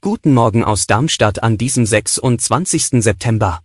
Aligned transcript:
Guten 0.00 0.34
Morgen 0.34 0.62
aus 0.62 0.86
Darmstadt 0.86 1.42
an 1.42 1.58
diesem 1.58 1.84
26. 1.84 3.02
September. 3.02 3.60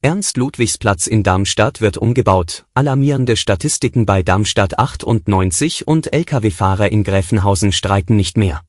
Ernst-Ludwigs-Platz 0.00 1.06
in 1.06 1.22
Darmstadt 1.22 1.82
wird 1.82 1.98
umgebaut, 1.98 2.64
alarmierende 2.72 3.36
Statistiken 3.36 4.06
bei 4.06 4.22
Darmstadt 4.22 4.78
98 4.78 5.86
und 5.86 6.10
Lkw-Fahrer 6.14 6.90
in 6.90 7.04
Gräfenhausen 7.04 7.72
streiken 7.72 8.16
nicht 8.16 8.38
mehr. 8.38 8.62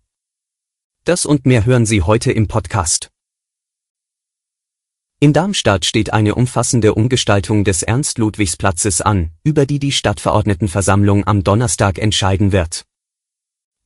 Das 1.06 1.26
und 1.26 1.45
mehr 1.45 1.66
hören 1.66 1.86
Sie 1.86 2.02
heute 2.02 2.34
im 2.34 2.50
Podcast. 2.50 3.09
In 5.22 5.31
Darmstadt 5.31 5.86
steht 5.86 6.12
eine 6.12 6.36
umfassende 6.36 6.94
Umgestaltung 6.94 7.64
des 7.64 7.84
Ernst-Ludwigs-Platzes 7.84 9.00
an, 9.00 9.31
über 9.44 9.66
die 9.66 9.80
die 9.80 9.94
Stadtverordnetenversammlung 9.94 11.26
am 11.26 11.45
Donnerstag 11.45 12.00
entscheiden 12.00 12.52
wird. 12.52 12.86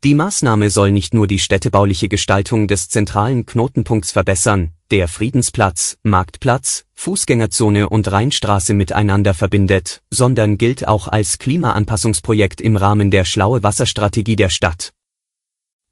Die 0.04 0.16
Maßnahme 0.16 0.72
soll 0.72 0.92
nicht 0.92 1.14
nur 1.14 1.28
die 1.28 1.38
städtebauliche 1.38 2.10
Gestaltung 2.10 2.68
des 2.68 2.90
zentralen 2.90 3.46
Knotenpunkts 3.46 4.12
verbessern, 4.12 4.72
der 4.90 5.08
Friedensplatz, 5.08 6.00
Marktplatz, 6.02 6.86
Fußgängerzone 6.96 7.88
und 7.88 8.12
Rheinstraße 8.12 8.74
miteinander 8.74 9.36
verbindet, 9.36 10.02
sondern 10.10 10.58
gilt 10.58 10.88
auch 10.88 11.08
als 11.08 11.38
Klimaanpassungsprojekt 11.38 12.62
im 12.62 12.78
Rahmen 12.78 13.12
der 13.12 13.26
Schlaue 13.26 13.62
Wasserstrategie 13.62 14.36
der 14.36 14.50
Stadt. 14.50 14.92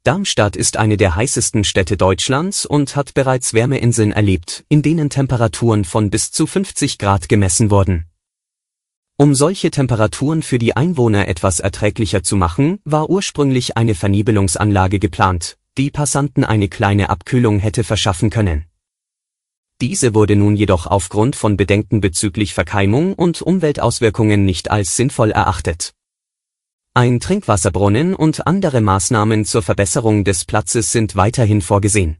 Darmstadt 0.02 0.56
ist 0.56 0.76
eine 0.76 0.96
der 0.96 1.14
heißesten 1.14 1.62
Städte 1.62 1.96
Deutschlands 1.96 2.66
und 2.66 2.96
hat 2.96 3.14
bereits 3.14 3.54
Wärmeinseln 3.54 4.10
erlebt, 4.10 4.64
in 4.68 4.82
denen 4.82 5.08
Temperaturen 5.08 5.84
von 5.84 6.10
bis 6.10 6.32
zu 6.32 6.48
50 6.48 6.98
Grad 6.98 7.28
gemessen 7.28 7.70
wurden. 7.70 8.09
Um 9.20 9.34
solche 9.34 9.70
Temperaturen 9.70 10.42
für 10.42 10.58
die 10.58 10.74
Einwohner 10.74 11.28
etwas 11.28 11.60
erträglicher 11.60 12.22
zu 12.22 12.36
machen, 12.36 12.78
war 12.86 13.10
ursprünglich 13.10 13.76
eine 13.76 13.94
Vernebelungsanlage 13.94 14.98
geplant, 14.98 15.58
die 15.76 15.90
Passanten 15.90 16.42
eine 16.42 16.68
kleine 16.68 17.10
Abkühlung 17.10 17.58
hätte 17.58 17.84
verschaffen 17.84 18.30
können. 18.30 18.64
Diese 19.82 20.14
wurde 20.14 20.36
nun 20.36 20.56
jedoch 20.56 20.86
aufgrund 20.86 21.36
von 21.36 21.58
Bedenken 21.58 22.00
bezüglich 22.00 22.54
Verkeimung 22.54 23.12
und 23.12 23.42
Umweltauswirkungen 23.42 24.46
nicht 24.46 24.70
als 24.70 24.96
sinnvoll 24.96 25.32
erachtet. 25.32 25.92
Ein 26.94 27.20
Trinkwasserbrunnen 27.20 28.14
und 28.14 28.46
andere 28.46 28.80
Maßnahmen 28.80 29.44
zur 29.44 29.60
Verbesserung 29.60 30.24
des 30.24 30.46
Platzes 30.46 30.92
sind 30.92 31.14
weiterhin 31.14 31.60
vorgesehen. 31.60 32.16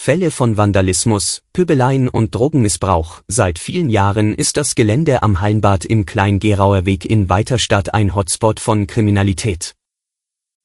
Fälle 0.00 0.30
von 0.30 0.56
Vandalismus, 0.56 1.42
Pöbeleien 1.52 2.08
und 2.08 2.32
Drogenmissbrauch. 2.32 3.22
Seit 3.26 3.58
vielen 3.58 3.90
Jahren 3.90 4.32
ist 4.32 4.56
das 4.56 4.76
Gelände 4.76 5.24
am 5.24 5.40
Hallenbad 5.40 5.84
im 5.84 6.06
Klein-Gerauer 6.06 6.86
Weg 6.86 7.04
in 7.04 7.28
Weiterstadt 7.28 7.94
ein 7.94 8.14
Hotspot 8.14 8.60
von 8.60 8.86
Kriminalität. 8.86 9.74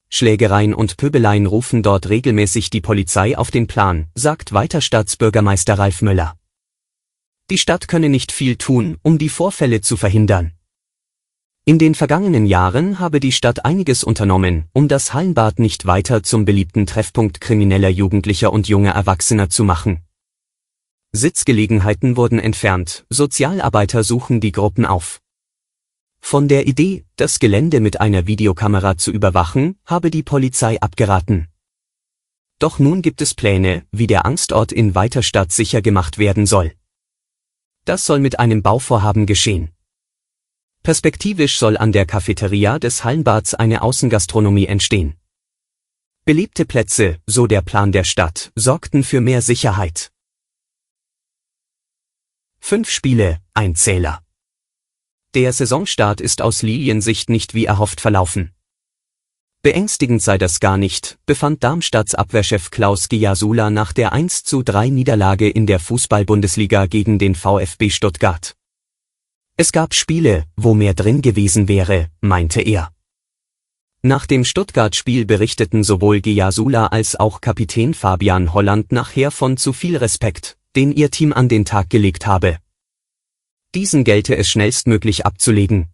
Schlägereien 0.07 0.75
und 0.75 0.97
Pöbeleien 0.97 1.47
rufen 1.47 1.81
dort 1.81 2.09
regelmäßig 2.09 2.69
die 2.69 2.79
Polizei 2.79 3.35
auf 3.35 3.49
den 3.49 3.65
Plan, 3.65 4.05
sagt 4.13 4.53
Weiterstadtsbürgermeister 4.53 5.79
Ralf 5.79 6.03
Möller. 6.03 6.37
Die 7.49 7.57
Stadt 7.57 7.87
könne 7.87 8.09
nicht 8.09 8.31
viel 8.31 8.55
tun, 8.57 8.97
um 9.01 9.17
die 9.17 9.29
Vorfälle 9.29 9.81
zu 9.81 9.97
verhindern. 9.97 10.53
In 11.65 11.79
den 11.79 11.95
vergangenen 11.95 12.45
Jahren 12.45 12.99
habe 12.99 13.21
die 13.21 13.31
Stadt 13.31 13.63
einiges 13.63 14.03
unternommen, 14.03 14.65
um 14.73 14.89
das 14.89 15.13
Hallenbad 15.13 15.59
nicht 15.59 15.85
weiter 15.85 16.21
zum 16.21 16.43
beliebten 16.43 16.85
Treffpunkt 16.85 17.39
krimineller 17.39 17.87
Jugendlicher 17.87 18.51
und 18.51 18.67
junger 18.67 18.91
Erwachsener 18.91 19.49
zu 19.49 19.63
machen. 19.63 20.03
Sitzgelegenheiten 21.13 22.17
wurden 22.17 22.37
entfernt, 22.37 23.05
Sozialarbeiter 23.09 24.03
suchen 24.03 24.41
die 24.41 24.51
Gruppen 24.51 24.85
auf. 24.85 25.21
Von 26.19 26.49
der 26.49 26.67
Idee, 26.67 27.05
das 27.15 27.39
Gelände 27.39 27.79
mit 27.79 28.01
einer 28.01 28.27
Videokamera 28.27 28.97
zu 28.97 29.11
überwachen, 29.11 29.77
habe 29.85 30.11
die 30.11 30.23
Polizei 30.23 30.81
abgeraten. 30.81 31.47
Doch 32.59 32.77
nun 32.77 33.01
gibt 33.01 33.21
es 33.21 33.33
Pläne, 33.33 33.85
wie 33.93 34.07
der 34.07 34.25
Angstort 34.25 34.73
in 34.73 34.95
Weiterstadt 34.95 35.53
sicher 35.53 35.81
gemacht 35.81 36.17
werden 36.17 36.45
soll. 36.45 36.73
Das 37.85 38.05
soll 38.05 38.19
mit 38.19 38.37
einem 38.39 38.61
Bauvorhaben 38.63 39.25
geschehen. 39.25 39.69
Perspektivisch 40.83 41.59
soll 41.59 41.77
an 41.77 41.93
der 41.93 42.05
Cafeteria 42.05 42.77
des 42.77 43.05
Hallenbads 43.05 43.53
eine 43.53 43.81
Außengastronomie 43.83 44.65
entstehen. 44.65 45.15
Belebte 46.25 46.65
Plätze, 46.65 47.19
so 47.25 47.47
der 47.47 47.61
Plan 47.61 47.93
der 47.93 48.03
Stadt, 48.03 48.51
sorgten 48.55 49.05
für 49.05 49.21
mehr 49.21 49.41
Sicherheit. 49.41 50.11
Fünf 52.59 52.89
Spiele, 52.89 53.39
ein 53.53 53.75
Zähler. 53.75 54.23
Der 55.33 55.53
Saisonstart 55.53 56.19
ist 56.19 56.41
aus 56.41 56.63
Liliensicht 56.63 57.29
nicht 57.29 57.53
wie 57.53 57.63
erhofft 57.63 58.01
verlaufen. 58.01 58.53
Beängstigend 59.61 60.21
sei 60.21 60.37
das 60.37 60.59
gar 60.59 60.77
nicht, 60.77 61.17
befand 61.25 61.63
Darmstadts 61.63 62.13
Abwehrchef 62.13 62.71
Klaus 62.71 63.07
Giasula 63.07 63.69
nach 63.69 63.93
der 63.93 64.11
1 64.11 64.43
zu 64.43 64.63
3 64.63 64.89
Niederlage 64.89 65.49
in 65.49 65.65
der 65.65 65.79
Fußball-Bundesliga 65.79 66.87
gegen 66.87 67.19
den 67.19 67.35
VfB 67.35 67.89
Stuttgart. 67.89 68.57
Es 69.63 69.71
gab 69.71 69.93
Spiele, 69.93 70.43
wo 70.57 70.73
mehr 70.73 70.93
drin 70.93 71.21
gewesen 71.21 71.69
wäre, 71.69 72.09
meinte 72.19 72.59
er. 72.59 72.91
Nach 74.01 74.25
dem 74.25 74.43
Stuttgart-Spiel 74.43 75.25
berichteten 75.25 75.85
sowohl 75.85 76.19
Giasula 76.19 76.87
als 76.87 77.15
auch 77.15 77.39
Kapitän 77.39 77.93
Fabian 77.93 78.53
Holland 78.53 78.91
nachher 78.91 79.31
von 79.31 79.55
zu 79.55 79.71
viel 79.71 79.95
Respekt, 79.95 80.57
den 80.75 80.91
ihr 80.91 81.11
Team 81.11 81.31
an 81.31 81.47
den 81.47 81.63
Tag 81.63 81.89
gelegt 81.89 82.27
habe. 82.27 82.57
Diesen 83.73 84.03
gelte 84.03 84.35
es 84.35 84.49
schnellstmöglich 84.49 85.25
abzulegen. 85.25 85.87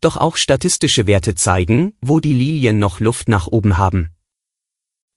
Doch 0.00 0.16
auch 0.16 0.38
statistische 0.38 1.06
Werte 1.06 1.34
zeigen, 1.34 1.92
wo 2.00 2.18
die 2.18 2.32
Lilien 2.32 2.78
noch 2.78 2.98
Luft 2.98 3.28
nach 3.28 3.46
oben 3.46 3.76
haben. 3.76 4.08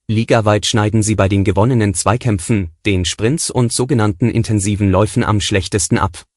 Ligaweit 0.06 0.66
schneiden 0.66 1.02
sie 1.02 1.14
bei 1.14 1.30
den 1.30 1.44
gewonnenen 1.44 1.94
Zweikämpfen, 1.94 2.72
den 2.84 3.06
Sprints 3.06 3.50
und 3.50 3.72
sogenannten 3.72 4.28
intensiven 4.28 4.90
Läufen 4.90 5.24
am 5.24 5.40
schlechtesten 5.40 5.96
ab. 5.96 6.27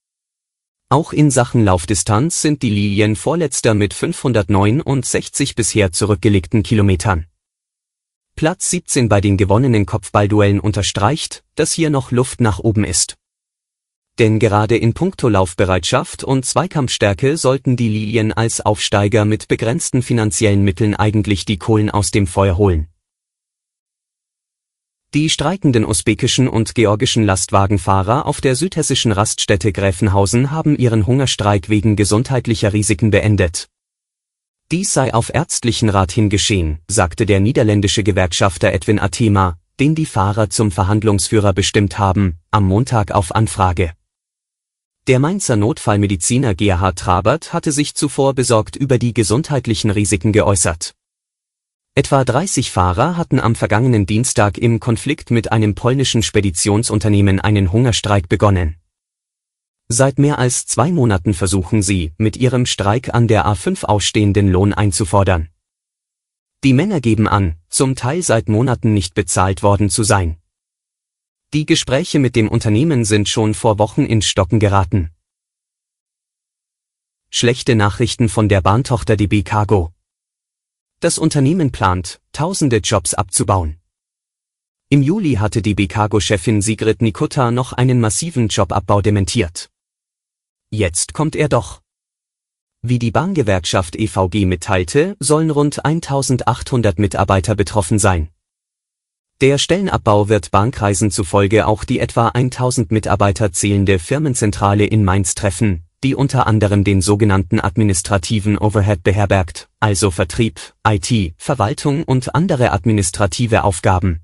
Auch 0.91 1.13
in 1.13 1.31
Sachen 1.31 1.63
Laufdistanz 1.63 2.41
sind 2.41 2.63
die 2.63 2.69
Lilien 2.69 3.15
Vorletzter 3.15 3.73
mit 3.73 3.93
569 3.93 5.55
bisher 5.55 5.93
zurückgelegten 5.93 6.63
Kilometern. 6.63 7.27
Platz 8.35 8.69
17 8.71 9.07
bei 9.07 9.21
den 9.21 9.37
gewonnenen 9.37 9.85
Kopfballduellen 9.85 10.59
unterstreicht, 10.59 11.45
dass 11.55 11.71
hier 11.71 11.89
noch 11.89 12.11
Luft 12.11 12.41
nach 12.41 12.59
oben 12.59 12.83
ist. 12.83 13.15
Denn 14.19 14.37
gerade 14.37 14.75
in 14.75 14.93
puncto 14.93 15.29
Laufbereitschaft 15.29 16.25
und 16.25 16.45
Zweikampfstärke 16.45 17.37
sollten 17.37 17.77
die 17.77 17.87
Lilien 17.87 18.33
als 18.33 18.59
Aufsteiger 18.59 19.23
mit 19.23 19.47
begrenzten 19.47 20.01
finanziellen 20.01 20.61
Mitteln 20.61 20.93
eigentlich 20.93 21.45
die 21.45 21.57
Kohlen 21.57 21.89
aus 21.89 22.11
dem 22.11 22.27
Feuer 22.27 22.57
holen. 22.57 22.89
Die 25.13 25.29
streikenden 25.29 25.85
usbekischen 25.85 26.47
und 26.47 26.73
georgischen 26.73 27.25
Lastwagenfahrer 27.25 28.25
auf 28.25 28.39
der 28.39 28.55
südhessischen 28.55 29.11
Raststätte 29.11 29.73
Gräfenhausen 29.73 30.51
haben 30.51 30.77
ihren 30.77 31.05
Hungerstreik 31.05 31.67
wegen 31.67 31.97
gesundheitlicher 31.97 32.71
Risiken 32.71 33.11
beendet. 33.11 33.67
Dies 34.71 34.93
sei 34.93 35.13
auf 35.13 35.29
ärztlichen 35.33 35.89
Rat 35.89 36.13
hin 36.13 36.29
geschehen, 36.29 36.79
sagte 36.89 37.25
der 37.25 37.41
niederländische 37.41 38.03
Gewerkschafter 38.03 38.71
Edwin 38.71 38.99
Atema, 38.99 39.57
den 39.81 39.95
die 39.95 40.05
Fahrer 40.05 40.49
zum 40.49 40.71
Verhandlungsführer 40.71 41.51
bestimmt 41.51 41.99
haben, 41.99 42.37
am 42.49 42.65
Montag 42.65 43.11
auf 43.11 43.35
Anfrage. 43.35 43.91
Der 45.07 45.19
Mainzer 45.19 45.57
Notfallmediziner 45.57 46.55
Gerhard 46.55 46.99
Trabert 46.99 47.51
hatte 47.51 47.73
sich 47.73 47.95
zuvor 47.95 48.33
besorgt 48.33 48.77
über 48.77 48.97
die 48.97 49.13
gesundheitlichen 49.13 49.91
Risiken 49.91 50.31
geäußert. 50.31 50.93
Etwa 51.93 52.23
30 52.23 52.71
Fahrer 52.71 53.17
hatten 53.17 53.37
am 53.41 53.53
vergangenen 53.53 54.05
Dienstag 54.05 54.57
im 54.57 54.79
Konflikt 54.79 55.29
mit 55.29 55.51
einem 55.51 55.75
polnischen 55.75 56.23
Speditionsunternehmen 56.23 57.41
einen 57.41 57.73
Hungerstreik 57.73 58.29
begonnen. 58.29 58.77
Seit 59.89 60.17
mehr 60.17 60.39
als 60.39 60.65
zwei 60.65 60.89
Monaten 60.89 61.33
versuchen 61.33 61.81
sie, 61.81 62.13
mit 62.17 62.37
ihrem 62.37 62.65
Streik 62.65 63.13
an 63.13 63.27
der 63.27 63.45
A5 63.45 63.83
ausstehenden 63.83 64.49
Lohn 64.49 64.71
einzufordern. 64.73 65.49
Die 66.63 66.71
Männer 66.71 67.01
geben 67.01 67.27
an, 67.27 67.55
zum 67.67 67.95
Teil 67.97 68.21
seit 68.21 68.47
Monaten 68.47 68.93
nicht 68.93 69.13
bezahlt 69.13 69.61
worden 69.61 69.89
zu 69.89 70.03
sein. 70.03 70.37
Die 71.53 71.65
Gespräche 71.65 72.19
mit 72.19 72.37
dem 72.37 72.47
Unternehmen 72.47 73.03
sind 73.03 73.27
schon 73.27 73.53
vor 73.53 73.79
Wochen 73.79 74.05
ins 74.05 74.27
Stocken 74.27 74.61
geraten. 74.61 75.11
Schlechte 77.29 77.75
Nachrichten 77.75 78.29
von 78.29 78.47
der 78.47 78.61
Bahntochter 78.61 79.17
DB 79.17 79.43
Cargo. 79.43 79.91
Das 81.03 81.17
Unternehmen 81.17 81.71
plant, 81.71 82.21
tausende 82.31 82.77
Jobs 82.77 83.15
abzubauen. 83.15 83.79
Im 84.89 85.01
Juli 85.01 85.33
hatte 85.33 85.63
die 85.63 85.73
Cargo-Chefin 85.87 86.61
Sigrid 86.61 87.01
Nikutta 87.01 87.49
noch 87.49 87.73
einen 87.73 87.99
massiven 87.99 88.49
Jobabbau 88.49 89.01
dementiert. 89.01 89.71
Jetzt 90.69 91.15
kommt 91.15 91.35
er 91.35 91.49
doch. 91.49 91.81
Wie 92.83 92.99
die 92.99 93.09
Bahngewerkschaft 93.09 93.95
EVG 93.95 94.45
mitteilte, 94.45 95.17
sollen 95.19 95.49
rund 95.49 95.83
1800 95.83 96.99
Mitarbeiter 96.99 97.55
betroffen 97.55 97.97
sein. 97.97 98.29
Der 99.41 99.57
Stellenabbau 99.57 100.29
wird 100.29 100.51
Bahnkreisen 100.51 101.09
zufolge 101.09 101.65
auch 101.65 101.83
die 101.83 101.99
etwa 101.99 102.27
1000 102.27 102.91
Mitarbeiter 102.91 103.51
zählende 103.51 103.97
Firmenzentrale 103.97 104.85
in 104.85 105.03
Mainz 105.03 105.33
treffen, 105.33 105.83
die 106.03 106.15
unter 106.15 106.47
anderem 106.47 106.83
den 106.83 107.01
sogenannten 107.01 107.59
administrativen 107.59 108.57
Overhead 108.57 109.03
beherbergt, 109.03 109.69
also 109.79 110.11
Vertrieb, 110.11 110.59
IT, 110.87 111.33
Verwaltung 111.37 112.03
und 112.03 112.33
andere 112.33 112.71
administrative 112.71 113.63
Aufgaben. 113.63 114.21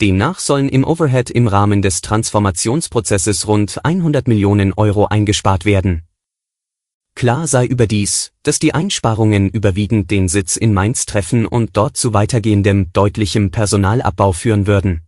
Demnach 0.00 0.40
sollen 0.40 0.68
im 0.68 0.84
Overhead 0.84 1.30
im 1.30 1.48
Rahmen 1.48 1.80
des 1.80 2.02
Transformationsprozesses 2.02 3.48
rund 3.48 3.84
100 3.84 4.28
Millionen 4.28 4.74
Euro 4.74 5.06
eingespart 5.06 5.64
werden. 5.64 6.02
Klar 7.14 7.46
sei 7.46 7.64
überdies, 7.64 8.32
dass 8.42 8.58
die 8.58 8.74
Einsparungen 8.74 9.48
überwiegend 9.48 10.10
den 10.10 10.28
Sitz 10.28 10.56
in 10.56 10.74
Mainz 10.74 11.06
treffen 11.06 11.46
und 11.46 11.74
dort 11.78 11.96
zu 11.96 12.12
weitergehendem, 12.12 12.92
deutlichem 12.92 13.50
Personalabbau 13.50 14.32
führen 14.32 14.66
würden. 14.66 15.00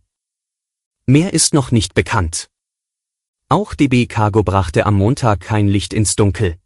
Mehr 1.05 1.33
ist 1.33 1.53
noch 1.53 1.69
nicht 1.69 1.93
bekannt. 1.93 2.49
Auch 3.51 3.73
DB 3.73 4.05
Cargo 4.05 4.43
brachte 4.43 4.85
am 4.85 4.93
Montag 4.93 5.39
kein 5.39 5.67
Licht 5.67 5.91
ins 5.91 6.15
Dunkel. 6.15 6.57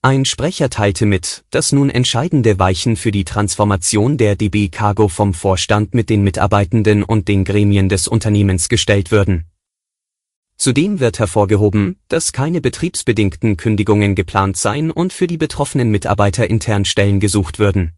Ein 0.00 0.24
Sprecher 0.24 0.70
teilte 0.70 1.06
mit, 1.06 1.44
dass 1.50 1.72
nun 1.72 1.90
entscheidende 1.90 2.60
Weichen 2.60 2.94
für 2.94 3.10
die 3.10 3.24
Transformation 3.24 4.16
der 4.16 4.36
DB 4.36 4.68
Cargo 4.68 5.08
vom 5.08 5.34
Vorstand 5.34 5.92
mit 5.92 6.08
den 6.08 6.22
Mitarbeitenden 6.22 7.02
und 7.02 7.26
den 7.26 7.42
Gremien 7.42 7.88
des 7.88 8.06
Unternehmens 8.06 8.68
gestellt 8.68 9.10
würden. 9.10 9.46
Zudem 10.56 11.00
wird 11.00 11.18
hervorgehoben, 11.18 11.98
dass 12.06 12.32
keine 12.32 12.60
betriebsbedingten 12.60 13.56
Kündigungen 13.56 14.14
geplant 14.14 14.56
seien 14.56 14.92
und 14.92 15.12
für 15.12 15.26
die 15.26 15.36
betroffenen 15.36 15.90
Mitarbeiter 15.90 16.48
intern 16.48 16.84
Stellen 16.84 17.18
gesucht 17.18 17.58
würden. 17.58 17.94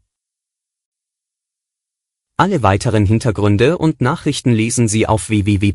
Alle 2.38 2.62
weiteren 2.62 3.04
Hintergründe 3.04 3.76
und 3.76 4.00
Nachrichten 4.00 4.52
lesen 4.52 4.88
Sie 4.88 5.06
auf 5.06 5.28
www 5.28 5.74